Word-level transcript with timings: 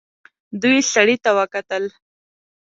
دوی 0.61 0.77
سړي 0.93 1.15
ته 1.23 1.29
وکتل. 1.39 1.83